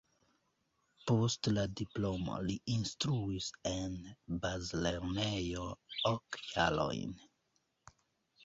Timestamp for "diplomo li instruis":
1.81-3.49